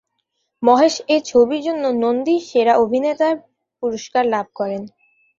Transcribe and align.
মহেশ 0.63 0.95
এই 1.07 1.21
ছবির 1.25 1.61
জন্য 1.63 1.83
নন্দী 2.03 2.35
সেরা 2.49 2.73
অভিনেতার 2.77 3.35
পুরস্কার 3.83 4.23
লাভ 4.33 4.47
করেন। 4.55 4.81